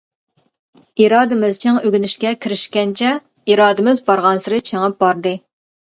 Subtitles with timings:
[1.03, 5.41] ئىرادىمىز چىڭ ئۆگىنىشكە كىرىشكەنچە ئىرادىمىز بارغانسېرى چىڭىپ باردى.